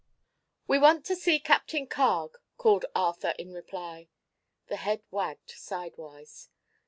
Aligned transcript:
"We 0.67 0.79
want 0.79 1.05
to 1.05 1.15
see 1.15 1.39
Captain 1.39 1.85
Carg," 1.85 2.39
called 2.57 2.85
Arthur, 2.95 3.35
in 3.37 3.53
reply. 3.53 4.07
The 4.65 4.77
head 4.77 5.03
wagged 5.11 5.51
sidewise. 5.51 6.49